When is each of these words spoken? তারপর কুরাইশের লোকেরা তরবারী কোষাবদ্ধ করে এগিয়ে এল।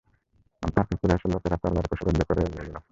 তারপর 0.63 0.95
কুরাইশের 1.01 1.29
লোকেরা 1.33 1.57
তরবারী 1.61 1.87
কোষাবদ্ধ 1.91 2.19
করে 2.27 2.41
এগিয়ে 2.41 2.63
এল। 2.63 2.75